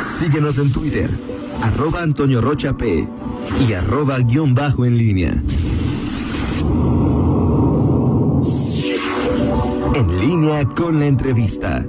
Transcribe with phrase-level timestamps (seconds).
[0.00, 1.10] Síguenos en Twitter,
[1.62, 3.06] arroba Antonio Rocha P
[3.68, 5.42] y arroba guion bajo en línea.
[9.94, 11.84] En línea con la entrevista.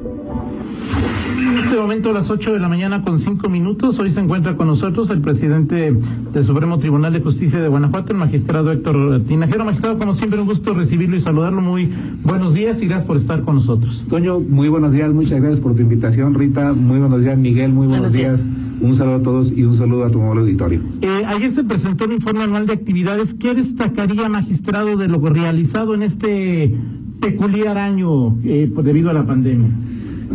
[1.37, 4.57] En este momento a las 8 de la mañana con 5 minutos, hoy se encuentra
[4.57, 5.93] con nosotros el presidente
[6.33, 9.65] del Supremo Tribunal de Justicia de Guanajuato, el magistrado Héctor Tinajero.
[9.65, 11.61] Magistrado, como siempre, un gusto recibirlo y saludarlo.
[11.61, 11.89] Muy
[12.23, 14.05] buenos días y gracias por estar con nosotros.
[14.09, 16.33] Toño, muy buenos días, muchas gracias por tu invitación.
[16.33, 17.37] Rita, muy buenos días.
[17.37, 18.47] Miguel, muy buenos, días.
[18.79, 20.79] Un saludo a todos y un saludo a tu amable auditorio.
[21.01, 23.33] Eh, ayer se presentó un informe anual de actividades.
[23.33, 26.75] ¿Qué destacaría, magistrado, de lo realizado en este
[27.19, 29.67] peculiar año eh, debido a la pandemia?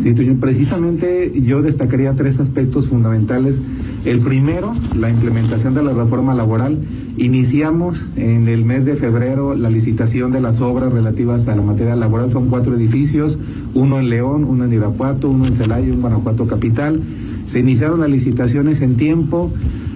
[0.03, 3.61] Sí, precisamente yo destacaría tres aspectos fundamentales.
[4.07, 6.79] El primero, la implementación de la reforma laboral.
[7.17, 11.97] Iniciamos en el mes de febrero la licitación de las obras relativas a la materia
[11.97, 12.31] laboral.
[12.31, 13.37] Son cuatro edificios,
[13.75, 17.01] uno en León, uno en Irapuato, uno en Celaya y un Guanajuato capital.
[17.47, 19.51] Se iniciaron las licitaciones en tiempo.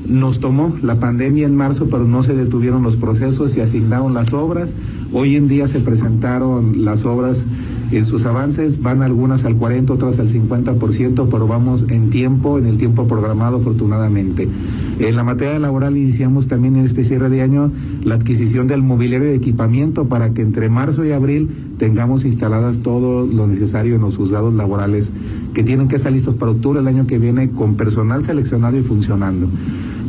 [0.09, 4.33] Nos tomó la pandemia en marzo, pero no se detuvieron los procesos, se asignaron las
[4.33, 4.71] obras.
[5.13, 7.45] Hoy en día se presentaron las obras
[7.93, 12.67] en sus avances, van algunas al 40, otras al 50%, pero vamos en tiempo, en
[12.67, 14.49] el tiempo programado afortunadamente.
[15.01, 17.73] En la materia laboral iniciamos también en este cierre de año
[18.05, 23.27] la adquisición del mobiliario de equipamiento para que entre marzo y abril tengamos instaladas todo
[23.27, 25.11] lo necesario en los juzgados laborales
[25.55, 28.83] que tienen que estar listos para octubre el año que viene con personal seleccionado y
[28.83, 29.49] funcionando.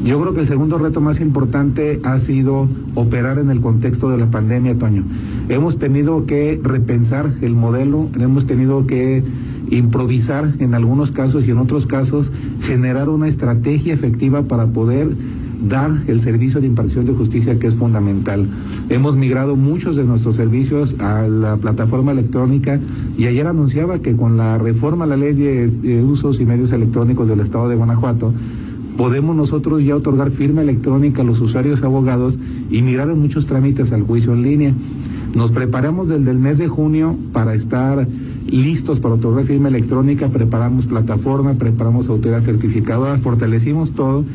[0.04, 4.18] Yo creo que el segundo reto más importante ha sido operar en el contexto de
[4.18, 5.04] la pandemia, Toño.
[5.52, 9.22] Hemos tenido que repensar el modelo, hemos tenido que
[9.70, 15.10] improvisar en algunos casos y en otros casos generar una estrategia efectiva para poder
[15.68, 18.48] dar el servicio de impartición de justicia que es fundamental.
[18.88, 22.80] Hemos migrado muchos de nuestros servicios a la plataforma electrónica
[23.18, 27.28] y ayer anunciaba que con la reforma a la ley de usos y medios electrónicos
[27.28, 28.34] del Estado de Guanajuato,
[28.98, 33.92] podemos nosotros ya otorgar firma electrónica a los usuarios abogados y mirar en muchos trámites
[33.92, 34.74] al juicio en línea.
[35.34, 38.06] Nos preparamos desde el mes de junio para estar
[38.50, 44.26] listos para otorgar firma electrónica, preparamos plataforma, preparamos autoridad certificadora, fortalecimos todo.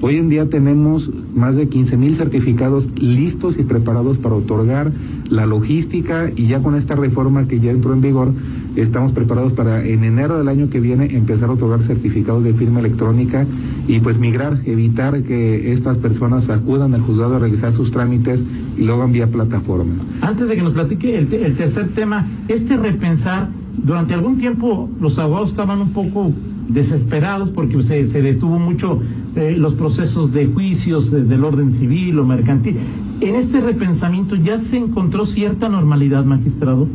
[0.00, 4.92] Hoy en día tenemos más de 15 mil certificados listos y preparados para otorgar
[5.28, 8.32] la logística y ya con esta reforma que ya entró en vigor,
[8.76, 12.80] estamos preparados para en enero del año que viene empezar a otorgar certificados de firma
[12.80, 13.46] electrónica
[13.86, 18.42] y pues migrar, evitar que estas personas acudan al juzgado a realizar sus trámites
[18.76, 19.92] y luego vía plataforma.
[20.22, 25.50] Antes de que nos platique el, tercer tema, este repensar, durante algún tiempo los abogados
[25.50, 26.32] estaban un poco
[26.68, 29.00] desesperados porque se, se detuvo mucho
[29.36, 32.76] eh, los procesos de juicios del orden civil o mercantil.
[33.20, 36.88] En este repensamiento ya se encontró cierta normalidad, magistrado.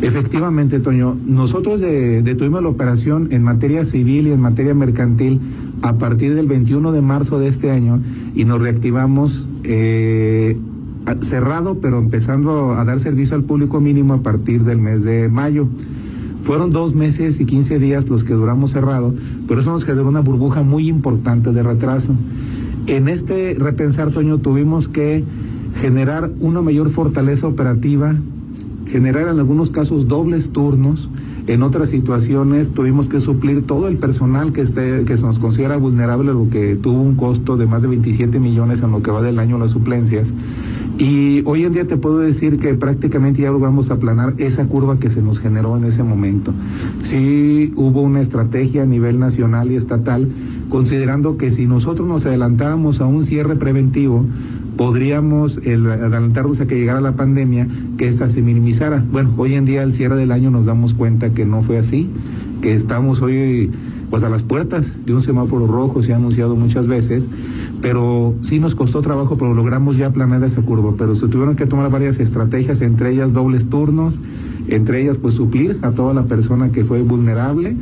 [0.00, 5.40] Efectivamente, Toño, nosotros detuvimos la operación en materia civil y en materia mercantil
[5.82, 8.00] a partir del 21 de marzo de este año
[8.34, 10.56] y nos reactivamos eh,
[11.22, 15.66] cerrado, pero empezando a dar servicio al público mínimo a partir del mes de mayo.
[16.44, 19.14] Fueron dos meses y 15 días los que duramos cerrado,
[19.46, 22.14] pero eso nos generó una burbuja muy importante de retraso.
[22.86, 25.24] En este repensar, Toño, tuvimos que
[25.74, 28.14] generar una mayor fortaleza operativa,
[28.88, 31.08] generar en algunos casos dobles turnos,
[31.46, 35.78] en otras situaciones tuvimos que suplir todo el personal que, esté, que se nos considera
[35.78, 39.22] vulnerable, lo que tuvo un costo de más de 27 millones en lo que va
[39.22, 40.32] del año las suplencias.
[40.98, 45.10] Y hoy en día te puedo decir que prácticamente ya logramos aplanar esa curva que
[45.10, 46.52] se nos generó en ese momento.
[47.02, 50.28] Sí hubo una estrategia a nivel nacional y estatal,
[50.68, 54.24] considerando que si nosotros nos adelantáramos a un cierre preventivo,
[54.78, 57.66] podríamos adelantarnos a que llegara la pandemia,
[57.98, 59.04] que ésta se minimizara.
[59.10, 62.08] Bueno, hoy en día al cierre del año nos damos cuenta que no fue así,
[62.62, 63.70] que estamos hoy
[64.08, 67.26] pues a las puertas de un semáforo rojo, se ha anunciado muchas veces,
[67.82, 71.66] pero sí nos costó trabajo, pero logramos ya planear esa curva, pero se tuvieron que
[71.66, 74.20] tomar varias estrategias, entre ellas dobles turnos,
[74.68, 77.74] entre ellas pues suplir a toda la persona que fue vulnerable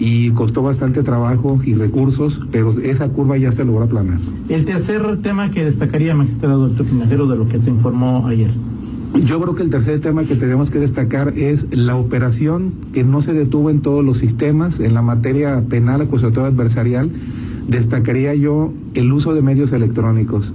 [0.00, 4.18] y costó bastante trabajo y recursos, pero esa curva ya se logró aplanar.
[4.48, 8.50] El tercer tema que destacaría, magistrado doctor Pinajero, de lo que se informó ayer.
[9.26, 13.20] Yo creo que el tercer tema que tenemos que destacar es la operación que no
[13.20, 17.10] se detuvo en todos los sistemas, en la materia penal acusatoria adversarial,
[17.68, 20.54] destacaría yo el uso de medios electrónicos.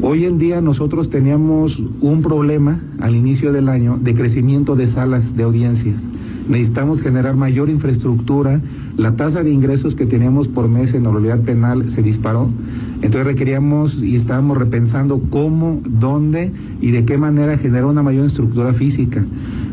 [0.00, 5.36] Hoy en día nosotros teníamos un problema al inicio del año de crecimiento de salas
[5.36, 6.04] de audiencias
[6.48, 8.60] necesitamos generar mayor infraestructura.
[8.96, 12.48] La tasa de ingresos que teníamos por mes en oralidad penal se disparó.
[12.96, 16.50] Entonces requeríamos y estábamos repensando cómo, dónde
[16.80, 19.24] y de qué manera generar una mayor estructura física.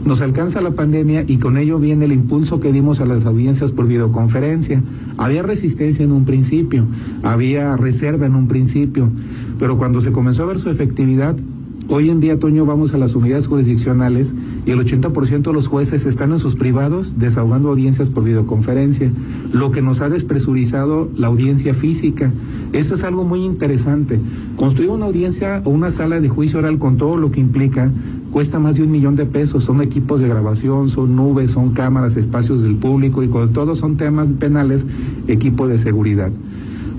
[0.06, 3.72] Nos alcanza la pandemia y con ello viene el impulso que dimos a las audiencias
[3.72, 4.80] por videoconferencia.
[5.18, 6.86] Había resistencia en un principio,
[7.24, 9.10] había reserva en un principio,
[9.58, 11.36] pero cuando se comenzó a ver su efectividad,
[11.88, 14.34] Hoy en día, Toño, vamos a las unidades jurisdiccionales
[14.66, 19.12] y el 80% de los jueces están en sus privados desahogando audiencias por videoconferencia,
[19.54, 22.32] lo que nos ha despresurizado la audiencia física.
[22.74, 24.20] Esto es algo muy interesante.
[24.56, 27.92] Construir una audiencia o una sala de juicio oral con todo lo que implica
[28.32, 29.64] cuesta más de un millón de pesos.
[29.64, 33.98] Son equipos de grabación, son nubes, son cámaras, espacios del público y con todos son
[33.98, 34.86] temas penales,
[35.28, 36.32] equipo de seguridad.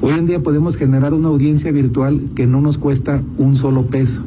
[0.02, 4.22] Hoy en día podemos generar una audiencia virtual que no nos cuesta un solo peso.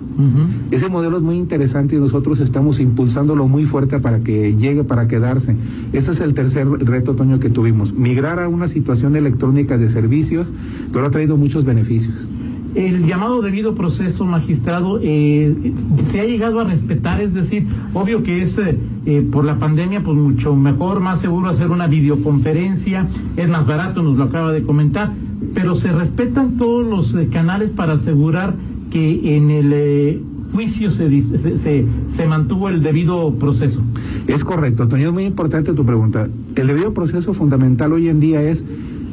[0.69, 5.07] Ese modelo es muy interesante y nosotros estamos impulsándolo muy fuerte para que llegue, para
[5.07, 5.55] quedarse.
[5.93, 7.93] Ese es el tercer reto, Toño, que tuvimos.
[7.93, 10.51] Migrar a una situación electrónica de servicios,
[10.91, 12.27] pero ha traído muchos beneficios.
[12.75, 15.73] El llamado debido proceso, magistrado, eh,
[16.05, 20.01] se ha llegado a respetar, es decir, obvio que es eh, eh, por la pandemia,
[20.01, 23.07] pues mucho mejor, más seguro hacer una videoconferencia,
[23.37, 25.11] es más barato, nos lo acaba de comentar,
[25.53, 28.53] pero se respetan todos los canales para asegurar
[28.91, 30.21] que en el eh,
[30.53, 33.81] juicio se, se, se, mantuvo el debido proceso.
[34.27, 36.27] Es correcto, Antonio, es muy importante tu pregunta.
[36.55, 38.63] El debido proceso fundamental hoy en día es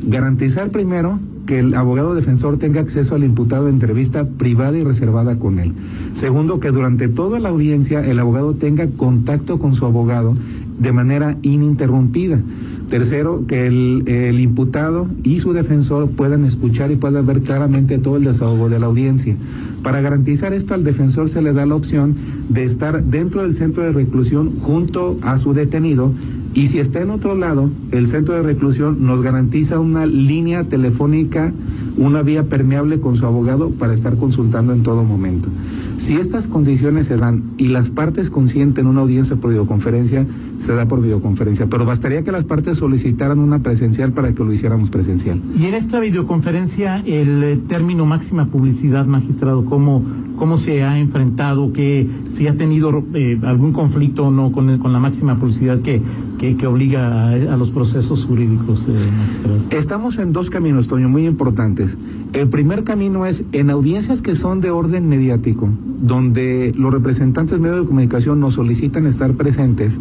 [0.06, 5.38] garantizar primero que el abogado defensor tenga acceso al imputado de entrevista privada y reservada
[5.38, 5.73] con él.
[6.14, 10.37] Segundo, que durante toda la audiencia el abogado tenga contacto con su abogado
[10.78, 12.40] de manera ininterrumpida.
[12.88, 18.25] Tercero, que el, imputado y su defensor puedan escuchar y puedan ver claramente todo el
[18.25, 19.37] desahogo de la audiencia.
[19.83, 22.15] Para garantizar esto, al defensor se le da la opción
[22.49, 26.12] de estar dentro del centro de reclusión junto a su detenido
[26.56, 31.53] y si está en otro lado, el centro de reclusión nos garantiza una línea telefónica,
[31.99, 35.49] una vía permeable con su abogado para estar consultando en todo momento.
[35.97, 40.27] Si estas condiciones se dan y las partes consienten una audiencia por videoconferencia,
[40.59, 44.53] se da por videoconferencia, pero bastaría que las partes solicitaran una presencial para que lo
[44.53, 45.41] hiciéramos presencial.
[45.59, 50.03] Y en esta videoconferencia, el eh, término máxima publicidad, magistrado, ¿cómo,
[50.37, 51.73] cómo se ha enfrentado?
[51.73, 56.01] que si ha tenido eh, algún conflicto o no con, con la máxima publicidad que,
[56.39, 59.59] que, que obliga a, a, los procesos jurídicos, eh, magistrado?
[59.71, 61.97] Estamos en dos caminos, Toño, muy importantes.
[62.37, 65.71] El primer camino es en audiencias que son de orden mediático,
[66.03, 69.99] donde los representantes de medios de comunicación nos solicitan estar presentes,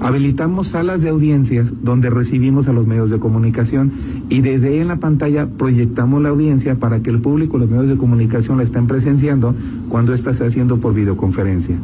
[0.00, 3.92] habilitamos salas de audiencias donde recibimos a los medios de comunicación
[4.30, 7.88] y desde ahí en la pantalla proyectamos la audiencia para que el público, los medios
[7.88, 9.54] de comunicación la estén presenciando
[9.90, 11.76] cuando ésta se haciendo por videoconferencia.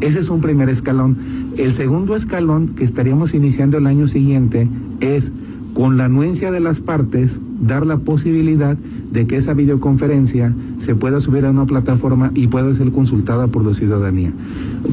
[0.00, 1.16] Ese es un primer escalón.
[1.56, 4.68] El segundo escalón que estaríamos iniciando el año siguiente
[5.00, 5.32] es
[5.74, 8.76] con la anuencia de las partes dar la posibilidad
[9.12, 13.74] que esa videoconferencia se pueda subir a una plataforma y pueda ser consultada por la
[13.74, 14.30] ciudadanía.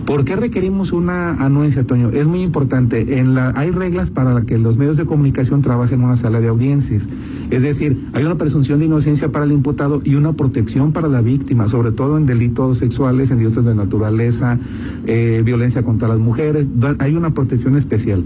[0.06, 2.10] ¿Por qué requerimos una anuencia, Toño?
[2.10, 3.20] Es muy importante.
[3.20, 6.48] En la, hay reglas para que los medios de comunicación trabajen en una sala de
[6.48, 7.08] audiencias.
[7.52, 11.22] Es decir, hay una presunción de inocencia para el imputado y una protección para la
[11.22, 14.58] víctima, sobre todo en delitos sexuales, en delitos de naturaleza,
[15.06, 16.68] eh, violencia contra las mujeres.
[17.00, 18.24] Hay una protección especial.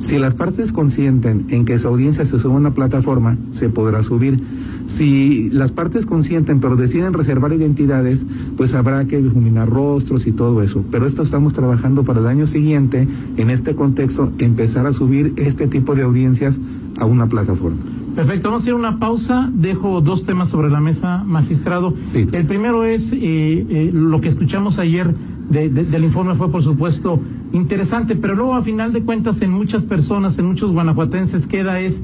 [0.00, 4.02] Si las partes consienten en que su audiencia se suba a una plataforma, se podrá
[4.02, 4.40] subir.
[4.86, 8.24] Si las partes consienten pero deciden reservar identidades,
[8.56, 10.84] pues habrá que difuminar rostros y todo eso.
[10.90, 13.06] Pero esto estamos trabajando para el año siguiente,
[13.36, 16.60] en este contexto, empezar a subir este tipo de audiencias
[16.98, 17.78] a una plataforma.
[18.14, 19.50] Perfecto, vamos a hacer una pausa.
[19.54, 21.94] Dejo dos temas sobre la mesa, magistrado.
[22.06, 22.26] Sí.
[22.32, 25.14] El primero es eh, eh, lo que escuchamos ayer
[25.48, 27.18] de, de, del informe fue, por supuesto,
[27.52, 32.02] interesante, pero luego, a final de cuentas, en muchas personas, en muchos guanajuatenses, queda es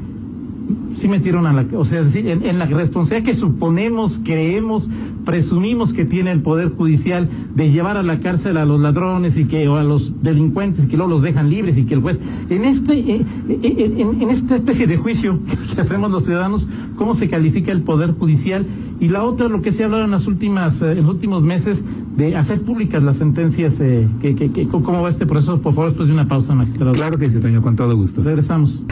[0.96, 4.90] sí metieron a la, o sea, en, en, la responsabilidad que suponemos, creemos,
[5.25, 9.44] presumimos que tiene el Poder Judicial de llevar a la cárcel a los ladrones y
[9.44, 12.18] que, o a los delincuentes que luego los dejan libres y que el juez,
[12.50, 15.38] en este, eh, en, en, esta especie de juicio
[15.75, 18.66] que hacemos los ciudadanos, ¿cómo se califica el Poder Judicial?
[19.00, 21.42] Y la otra, lo que se ha hablado en las últimas, eh, en los últimos
[21.42, 21.84] meses,
[22.18, 23.80] de hacer públicas las sentencias.
[23.80, 25.62] Eh, que, que, que, ¿Cómo va este proceso?
[25.62, 26.92] Por favor, después de una pausa, magistrado.
[26.92, 28.25] Claro que sí, Toño, con todo gusto.
[28.25, 28.82] Regresamos.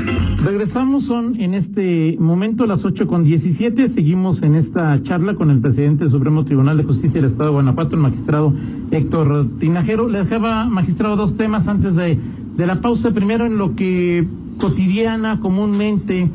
[0.44, 3.88] Regresamos, son en este momento las 8 con 17.
[3.88, 7.54] Seguimos en esta charla con el presidente del Supremo Tribunal de Justicia del Estado de
[7.54, 8.52] Guanajuato, el magistrado
[8.92, 10.08] Héctor Tinajero.
[10.08, 12.16] Le dejaba, magistrado, dos temas antes de,
[12.56, 13.10] de la pausa.
[13.10, 14.24] Primero, en lo que
[14.60, 16.30] cotidiana, comúnmente,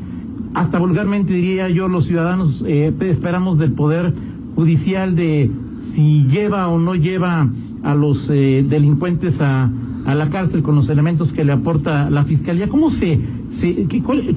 [0.56, 4.14] hasta vulgarmente diría yo, los ciudadanos eh, esperamos del Poder
[4.56, 5.50] Judicial de
[5.82, 7.48] si lleva o no lleva
[7.84, 9.70] a los eh, delincuentes a,
[10.06, 12.70] a, la cárcel con los elementos que le aporta la fiscalía.
[12.70, 13.20] ¿Cómo se,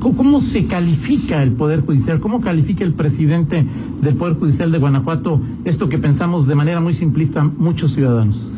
[0.00, 2.20] cómo se califica el Poder Judicial?
[2.20, 3.64] ¿Cómo califica el presidente
[4.02, 8.50] del Poder Judicial de Guanajuato esto que pensamos de manera muy simplista muchos ciudadanos?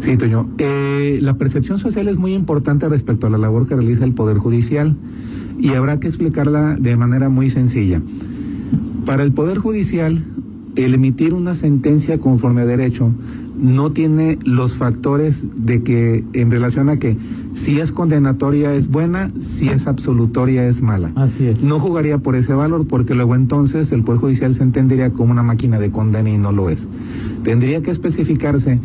[0.00, 0.48] Sí, Toño.
[0.58, 4.38] Eh, la percepción social es muy importante respecto a la labor que realiza el Poder
[4.38, 4.94] Judicial
[5.58, 8.00] y habrá que explicarla de manera muy sencilla.
[9.04, 10.22] Para el Poder Judicial,
[10.78, 13.10] el emitir una sentencia conforme a derecho
[13.60, 17.16] no tiene los factores de que en relación a que
[17.52, 21.10] si es condenatoria es buena, si es absolutoria es mala.
[21.16, 21.64] Así es.
[21.64, 25.42] No jugaría por ese valor porque luego entonces el Poder Judicial se entendería como una
[25.42, 26.86] máquina de condena y no lo es.
[27.42, 28.78] Tendría que especificarse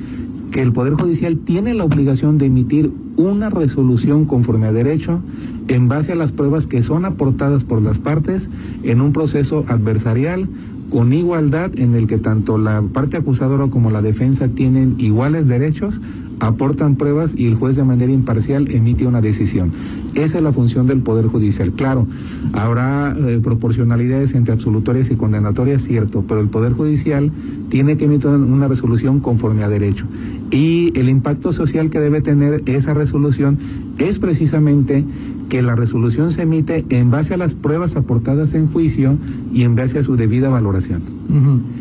[0.49, 5.19] que el Poder Judicial tiene la obligación de emitir una resolución conforme a derecho
[5.67, 8.49] en base a las pruebas que son aportadas por las partes
[8.81, 10.47] en un proceso adversarial
[10.89, 16.01] con igualdad en el que tanto la parte acusadora como la defensa tienen iguales derechos,
[16.39, 19.71] aportan pruebas y el juez de manera imparcial emite una decisión.
[20.13, 21.71] Esa es la función del Poder Judicial.
[21.71, 22.05] Claro,
[22.53, 27.31] habrá eh, proporcionalidades entre absolutorias y condenatorias, cierto, pero el Poder Judicial
[27.69, 30.05] tiene que emitir una resolución conforme a derecho.
[30.51, 33.57] Y el impacto social que debe tener esa resolución
[33.97, 35.03] es precisamente
[35.53, 39.15] que la resolución se emite en base a las pruebas aportadas en juicio
[39.53, 41.03] y en base a su debida valoración.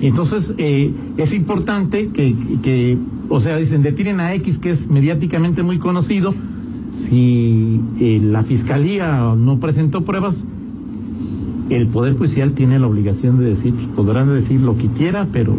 [0.02, 2.98] Entonces, eh, es importante que,
[3.30, 6.34] o sea, dicen, detienen a X, que es mediáticamente muy conocido,
[6.92, 10.44] si eh, la fiscalía no presentó pruebas,
[11.70, 15.56] el Poder Judicial tiene la obligación de decir, podrán decir lo que quiera, pero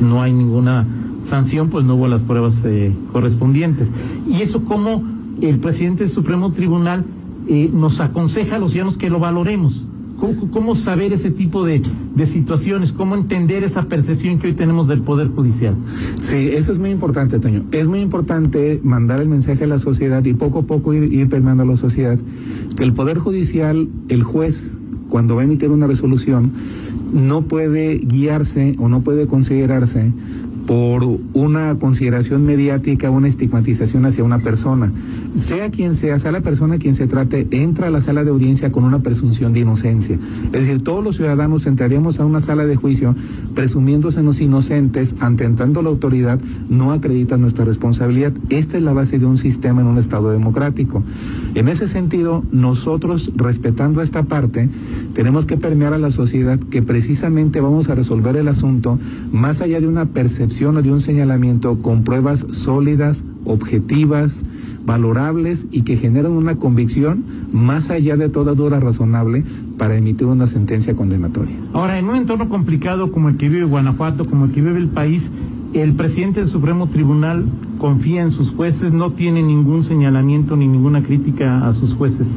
[0.00, 0.86] no hay ninguna
[1.24, 3.88] sanción, pues no hubo las pruebas eh, correspondientes.
[4.28, 5.02] ¿Y eso cómo
[5.42, 7.04] el presidente del Supremo Tribunal
[7.48, 9.86] eh, nos aconseja a los ciudadanos que lo valoremos.
[10.50, 11.82] ¿Cómo, saber ese tipo de,
[12.24, 12.92] situaciones?
[12.92, 15.74] ¿Cómo entender esa percepción que hoy tenemos del Poder Judicial?
[16.22, 17.64] Sí, eso es muy importante, Toño.
[17.70, 21.28] Es muy importante mandar el mensaje a la sociedad y poco a poco ir, ir
[21.28, 22.18] permeando a la sociedad
[22.76, 24.72] que el Poder Judicial, el juez,
[25.10, 26.50] cuando va a emitir una resolución,
[27.12, 30.12] no puede guiarse o no puede considerarse
[30.66, 34.90] por una consideración mediática, una estigmatización hacia una persona.
[35.34, 38.72] Sea quien sea, sea la persona quien se trate, entra a la sala de audiencia
[38.72, 40.18] con una presunción de inocencia.
[40.46, 43.14] Es decir, todos los ciudadanos entraríamos a una sala de juicio
[43.54, 48.32] presumiéndosenos inocentes, antentando la autoridad, no acredita nuestra responsabilidad.
[48.48, 51.02] Esta es la base de un sistema en un Estado democrático.
[51.54, 54.68] En ese sentido, nosotros, respetando esta parte,
[55.14, 58.98] tenemos que permear a la sociedad que precisamente vamos a resolver el asunto
[59.32, 64.42] más allá de una percepción o de un señalamiento con pruebas sólidas, objetivas,
[64.86, 67.22] valorables y que generan una convicción
[67.52, 69.44] más allá de toda duda razonable
[69.76, 71.54] para emitir una sentencia condenatoria.
[71.74, 74.88] Ahora, en un entorno complicado como el que vive Guanajuato, como el que vive el
[74.88, 75.30] país,
[75.74, 77.44] el presidente del Supremo Tribunal
[77.78, 82.28] confía en sus jueces, no tiene ningún señalamiento ni ninguna crítica a sus jueces.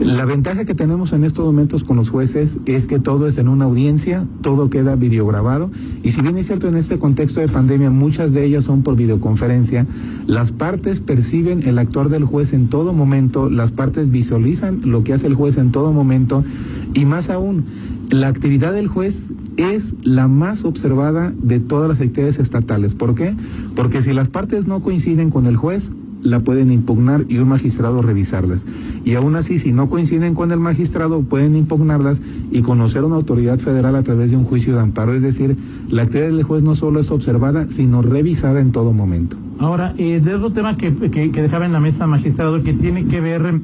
[0.00, 3.48] La ventaja que tenemos en estos momentos con los jueces es que todo es en
[3.48, 5.70] una audiencia, todo queda videograbado
[6.02, 8.94] y si bien es cierto en este contexto de pandemia muchas de ellas son por
[8.94, 9.86] videoconferencia,
[10.26, 15.14] las partes perciben el actuar del juez en todo momento, las partes visualizan lo que
[15.14, 16.44] hace el juez en todo momento
[16.92, 17.64] y más aún,
[18.10, 19.24] la actividad del juez
[19.56, 22.94] es la más observada de todas las actividades estatales.
[22.94, 23.34] ¿Por qué?
[23.74, 25.90] Porque si las partes no coinciden con el juez,
[26.26, 28.64] la pueden impugnar y un magistrado revisarlas.
[29.04, 33.58] Y aún así, si no coinciden con el magistrado, pueden impugnarlas y conocer una autoridad
[33.58, 35.14] federal a través de un juicio de amparo.
[35.14, 35.56] Es decir,
[35.90, 39.36] la actividad del juez no solo es observada, sino revisada en todo momento.
[39.58, 43.20] Ahora, eh, de otro tema que, que, dejaba en la mesa, magistrado, que tiene que
[43.20, 43.60] ver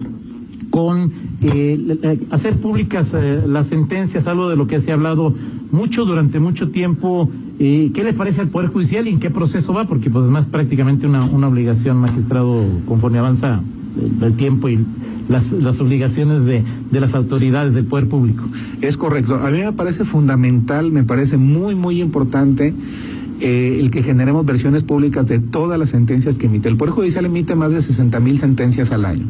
[0.72, 1.12] con
[1.42, 5.32] eh, hacer públicas eh, las sentencias, algo de lo que se ha hablado
[5.70, 7.28] mucho durante mucho tiempo.
[7.58, 9.84] Eh, ¿Qué le parece al Poder Judicial y en qué proceso va?
[9.84, 13.60] Porque pues es más prácticamente una, una obligación, magistrado, conforme avanza
[14.22, 14.78] el, tiempo y
[15.28, 18.42] las, las obligaciones de, de, las autoridades del poder público.
[18.80, 19.34] Es correcto.
[19.34, 22.72] A mí me parece fundamental, me parece muy, muy importante
[23.44, 26.68] eh, el que generemos versiones públicas de todas las sentencias que emite.
[26.68, 29.24] El Poder Judicial emite más de 60 mil sentencias al año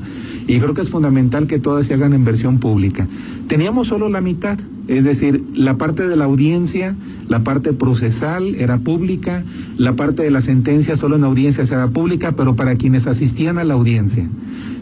[0.46, 3.06] y creo que es fundamental que todas se hagan en versión pública.
[3.46, 6.94] Teníamos solo la mitad, es decir, la parte de la audiencia,
[7.30, 9.42] la parte procesal era pública,
[9.78, 13.64] la parte de la sentencia solo en audiencia era pública, pero para quienes asistían a
[13.64, 14.28] la audiencia.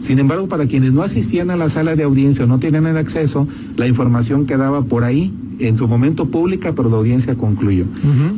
[0.01, 2.97] Sin embargo, para quienes no asistían a la sala de audiencia o no tenían el
[2.97, 7.85] acceso, la información quedaba por ahí en su momento pública, pero la audiencia concluyó.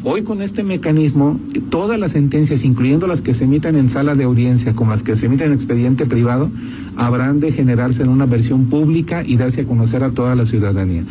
[0.04, 1.40] Hoy con este mecanismo,
[1.70, 5.16] todas las sentencias, incluyendo las que se emitan en sala de audiencia, como las que
[5.16, 6.52] se emiten en expediente privado,
[6.98, 11.04] habrán de generarse en una versión pública y darse a conocer a toda la ciudadanía.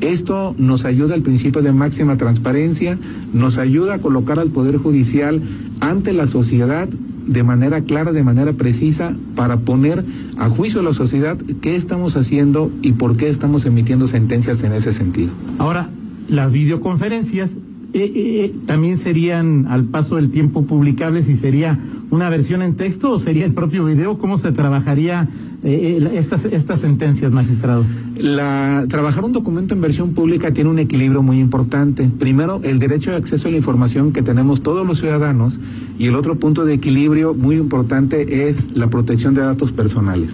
[0.00, 2.96] Esto nos ayuda al principio de máxima transparencia,
[3.32, 5.42] nos ayuda a colocar al Poder Judicial
[5.80, 6.88] ante la sociedad
[7.26, 10.04] de manera clara, de manera precisa, para poner
[10.38, 14.72] a juicio a la sociedad qué estamos haciendo y por qué estamos emitiendo sentencias en
[14.72, 15.30] ese sentido.
[15.58, 15.88] Ahora,
[16.28, 17.52] las videoconferencias
[17.92, 21.78] eh, eh, también serían al paso del tiempo publicables y sería
[22.10, 24.18] una versión en texto o sería el propio video?
[24.18, 25.28] ¿Cómo se trabajaría
[25.66, 27.84] eh, estas, estas sentencias, magistrado?
[28.88, 32.08] Trabajar un documento en versión pública tiene un equilibrio muy importante.
[32.18, 35.58] Primero, el derecho de acceso a la información que tenemos todos los ciudadanos
[35.98, 40.30] y el otro punto de equilibrio muy importante es la protección de datos personales.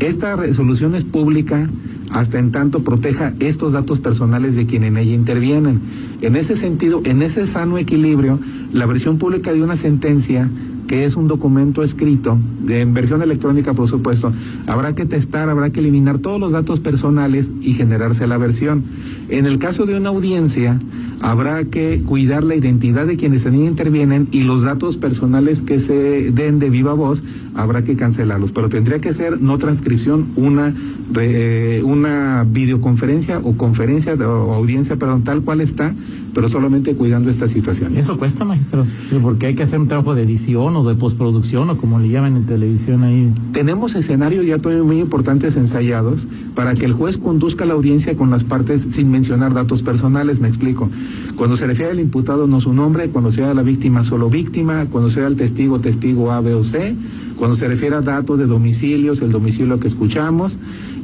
[0.00, 1.68] Esta resolución es pública
[2.10, 5.80] hasta en tanto proteja estos datos personales de quienes en ella intervienen.
[6.22, 8.38] En ese sentido, en ese sano equilibrio,
[8.72, 10.48] la versión pública de una sentencia
[10.90, 14.32] que es un documento escrito, de, en versión electrónica por supuesto,
[14.66, 18.82] habrá que testar, habrá que eliminar todos los datos personales y generarse la versión.
[19.28, 20.80] En el caso de una audiencia,
[21.20, 26.32] habrá que cuidar la identidad de quienes en intervienen y los datos personales que se
[26.32, 27.22] den de viva voz,
[27.54, 28.50] habrá que cancelarlos.
[28.50, 30.74] Pero tendría que ser no transcripción, una,
[31.20, 35.94] eh, una videoconferencia o conferencia o audiencia, perdón, tal cual está
[36.34, 37.96] pero solamente cuidando esta situación.
[37.96, 38.86] Eso cuesta, magistrado,
[39.22, 42.36] porque hay que hacer un trabajo de edición o de postproducción o como le llaman
[42.36, 43.32] en televisión ahí.
[43.52, 48.30] Tenemos escenarios ya todavía muy importantes ensayados para que el juez conduzca la audiencia con
[48.30, 50.88] las partes sin mencionar datos personales, me explico.
[51.36, 55.10] Cuando se refiere al imputado no su nombre, cuando sea la víctima solo víctima, cuando
[55.10, 56.94] sea el testigo testigo A, B o C,
[57.36, 60.58] cuando se refiere a datos de domicilios, el domicilio que escuchamos,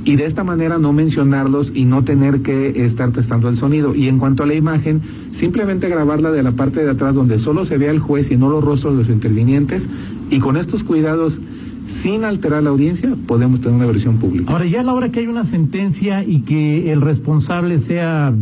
[0.06, 3.92] y de esta manera no mencionarlos y no tener que estar testando el sonido.
[3.92, 7.64] Y en cuanto a la imagen, simplemente grabarla de la parte de atrás donde solo
[7.64, 9.88] se vea el juez y no los rostros de los intervinientes
[10.30, 11.42] y con estos cuidados
[11.86, 14.52] sin alterar la audiencia, podemos tener una versión pública.
[14.52, 18.32] Ahora, ya a la hora que hay una sentencia y que el responsable sea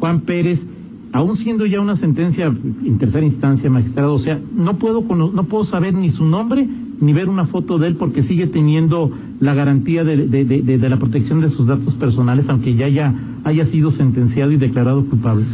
[0.00, 0.66] Juan Pérez,
[1.12, 5.64] aún siendo ya una sentencia en tercera instancia, magistrado, o sea, no puedo, no puedo
[5.64, 6.66] saber ni su nombre
[7.00, 9.10] ni ver una foto de él porque sigue teniendo
[9.42, 13.66] la garantía de, de, de, la protección de sus datos personales, aunque ya haya, haya
[13.66, 15.44] sido sentenciado y declarado culpable.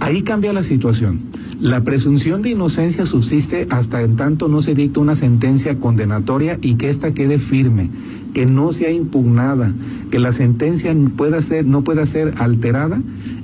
[0.00, 1.20] Ahí cambia la situación.
[1.60, 6.76] La presunción de inocencia subsiste hasta en tanto no se dicta una sentencia condenatoria y
[6.76, 7.90] que ésta quede firme,
[8.32, 9.70] que no sea impugnada,
[10.10, 12.98] que la sentencia pueda ser, no pueda ser alterada.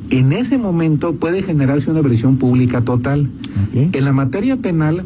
[0.09, 3.29] En ese momento puede generarse una versión pública total.
[3.75, 5.05] En la materia penal,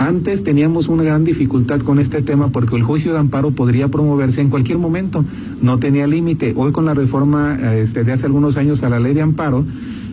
[0.00, 4.40] antes teníamos una gran dificultad con este tema porque el juicio de amparo podría promoverse
[4.40, 5.22] en cualquier momento,
[5.60, 6.54] no tenía límite.
[6.56, 9.62] Hoy con la reforma este, de hace algunos años a la ley de amparo,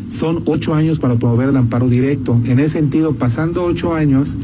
[0.10, 2.38] son ocho años para promover el amparo directo.
[2.45, 4.36] En ese sentido, pasando ocho años,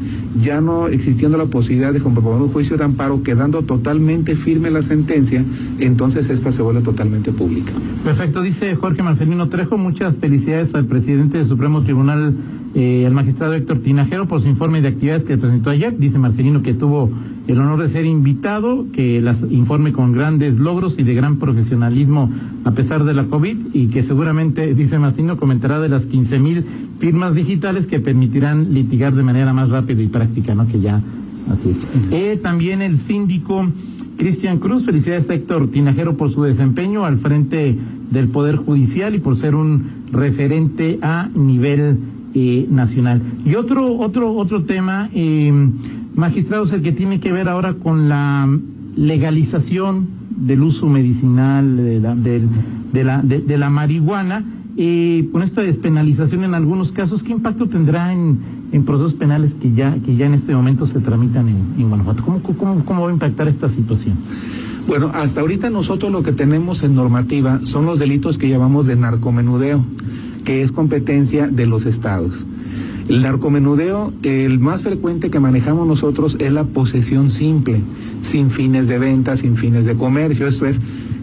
[0.41, 4.82] ya no existiendo la posibilidad de promover un juicio de amparo, quedando totalmente firme la
[4.82, 5.43] sentencia,
[5.80, 7.72] entonces esta se vuelve totalmente pública.
[8.04, 12.34] Perfecto, dice Jorge Marcelino Trejo, muchas felicidades al presidente del Supremo Tribunal
[12.76, 15.96] eh, el magistrado Héctor Tinajero por su informe de actividades que presentó ayer.
[15.96, 17.12] Dice Marcelino que tuvo
[17.47, 22.32] el honor de ser invitado, que las informe con grandes logros y de gran profesionalismo
[22.63, 26.65] a pesar de la COVID y que seguramente, dice Marcelino, comentará de las 15 mil
[26.99, 30.67] firmas digitales que permitirán litigar de manera más rápida y práctica, ¿no?
[30.67, 31.01] Que ya
[31.51, 31.89] así es.
[32.12, 33.65] Eh, también el síndico
[34.17, 37.75] Cristian Cruz, felicidades a Héctor Tinajero por su desempeño al frente
[38.12, 41.97] del Poder Judicial y por ser un referente a nivel
[42.36, 43.21] eh, nacional.
[43.45, 45.51] Y otro, otro, otro tema, eh,
[46.15, 48.49] magistrados, el que tiene que ver ahora con la
[48.95, 54.43] legalización del uso medicinal de la, de, la, de, la marihuana,
[54.78, 58.39] eh, con esta despenalización en algunos casos, ¿qué impacto tendrá en,
[58.71, 62.23] en procesos penales que ya, que ya en este momento se tramitan en, en Guanajuato?
[62.23, 64.15] ¿Cómo, cómo, ¿Cómo va a impactar esta situación?
[64.88, 68.95] Bueno, hasta ahorita nosotros lo que tenemos en normativa son los delitos que llamamos de
[68.95, 69.84] narcomenudeo
[70.43, 72.45] que es competencia de los estados.
[73.09, 77.81] El narcomenudeo, el más frecuente que manejamos nosotros es la posesión simple,
[78.21, 80.47] sin fines de venta, sin fines de comercio.
[80.47, 80.79] Esto es,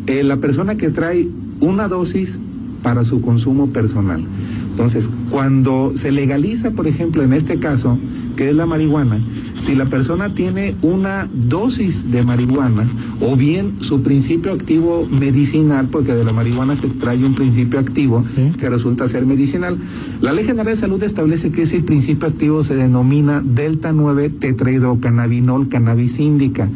[0.07, 1.27] eh, la persona que trae
[1.61, 2.39] una dosis
[2.83, 4.23] para su consumo personal.
[4.71, 7.99] Entonces, cuando se legaliza, por ejemplo, en este caso,
[8.37, 9.19] que es la marihuana,
[9.59, 12.85] si la persona tiene una dosis de marihuana
[13.21, 18.25] o bien su principio activo medicinal, porque de la marihuana se trae un principio activo
[18.59, 19.77] que resulta ser medicinal,
[20.21, 25.69] la Ley General de Salud establece que ese principio activo se denomina delta 9 tetrahidrocannabinol
[25.69, 26.69] cannabis índica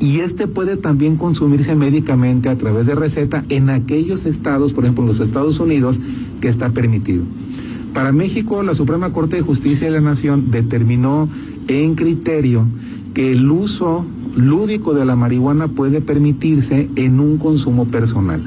[0.00, 5.04] y este puede también consumirse médicamente a través de receta en aquellos estados, por ejemplo
[5.04, 6.00] en los Estados Unidos,
[6.40, 7.22] que está permitido.
[7.94, 11.28] Para México, la Suprema Corte de Justicia de la Nación determinó
[11.68, 12.64] en criterio
[13.14, 14.04] que el uso
[14.36, 18.42] lúdico de la marihuana puede permitirse en un consumo personal.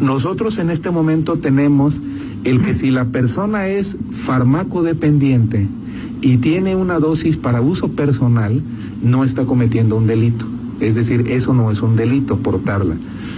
[0.00, 2.02] Nosotros en este momento tenemos
[2.44, 5.66] el que si la persona es farmacodependiente
[6.20, 8.60] y tiene una dosis para uso personal,
[9.02, 10.46] no está cometiendo un delito.
[10.80, 12.96] Es decir, eso no es un delito portarla.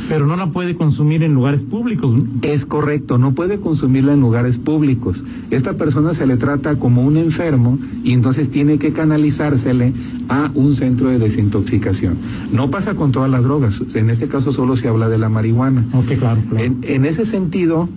[0.08, 2.20] Pero no la puede consumir en lugares públicos.
[2.42, 5.24] Es correcto, no puede consumirla en lugares públicos.
[5.50, 9.92] Esta persona se le trata como un enfermo y entonces tiene que canalizársele
[10.28, 12.14] a un centro de desintoxicación.
[12.52, 15.84] No pasa con todas las drogas, en este caso solo se habla de la marihuana.
[15.92, 16.64] Ok, claro, claro.
[16.64, 17.88] En, en ese sentido,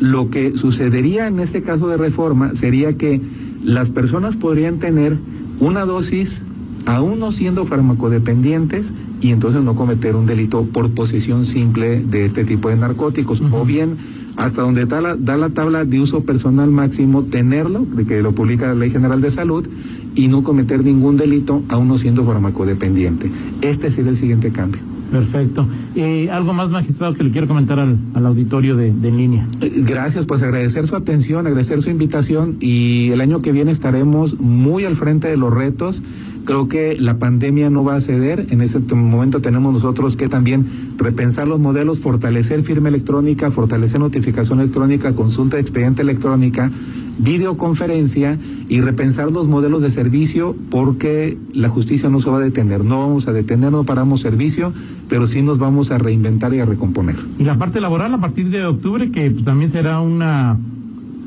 [0.00, 3.20] lo que sucedería en este caso de reforma sería que
[3.64, 5.16] las personas podrían tener
[5.60, 6.42] una dosis
[6.86, 12.44] aún no siendo farmacodependientes y entonces no cometer un delito por posesión simple de este
[12.44, 13.42] tipo de narcóticos.
[13.52, 13.96] O bien,
[14.36, 18.32] hasta donde da la, da la tabla de uso personal máximo, tenerlo, de que lo
[18.32, 19.66] publica la Ley General de Salud,
[20.14, 23.30] y no cometer ningún delito aún no siendo farmacodependiente.
[23.62, 24.80] Este sería el siguiente cambio.
[25.10, 25.66] Perfecto.
[25.94, 29.46] Eh, algo más, magistrado, que le quiero comentar al, al auditorio de, de en línea.
[29.60, 34.40] Eh, Gracias, pues agradecer su atención, agradecer su invitación y el año que viene estaremos
[34.40, 36.02] muy al frente de los retos.
[36.44, 38.46] Creo que la pandemia no va a ceder.
[38.50, 40.64] En ese momento tenemos nosotros que también
[40.98, 46.70] repensar los modelos, fortalecer firma electrónica, fortalecer notificación electrónica, consulta de expediente electrónica,
[47.18, 52.84] videoconferencia y repensar los modelos de servicio porque la justicia no se va a detener.
[52.84, 54.72] No vamos a detener, no paramos servicio,
[55.08, 57.16] pero sí nos vamos a reinventar y a recomponer.
[57.38, 60.56] Y la parte laboral a partir de octubre, que pues, también será una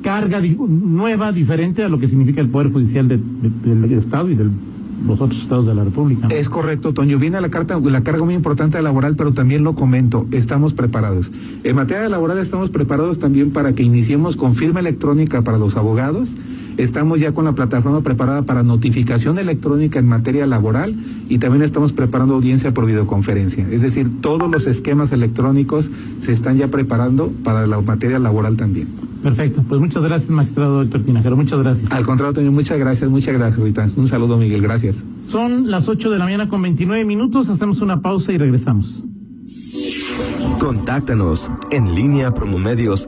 [0.01, 4.36] carga nueva, diferente a lo que significa el Poder Judicial de- de- del Estado y
[4.36, 4.45] de
[5.06, 6.28] los otros estados de la República.
[6.30, 7.20] Es correcto, Toño.
[7.20, 11.32] Viene la, carta, la carga muy importante laboral, pero también lo comento, estamos preparados.
[11.63, 16.36] En materia laboral estamos preparados también para que iniciemos con firma electrónica para los abogados.
[16.78, 20.94] Estamos ya con la plataforma preparada para notificación electrónica en materia laboral
[21.30, 23.65] y también estamos preparando audiencia por videoconferencia.
[23.70, 25.89] Es decir, todos los esquemas electrónicos
[26.20, 28.88] se están ya preparando para la materia laboral también.
[29.26, 29.64] Perfecto.
[29.68, 31.36] Pues muchas gracias, magistrado Héctor Tinajero.
[31.36, 31.92] Muchas gracias.
[31.92, 33.90] Al contrario, Toño, muchas gracias, muchas gracias, ahorita.
[33.98, 35.04] Un saludo, Miguel, gracias.
[35.28, 37.50] Son las 8 de la mañana con 29 minutos.
[37.50, 39.04] Hacemos una pausa y regresamos.
[40.60, 43.08] Contáctanos en línea promomedios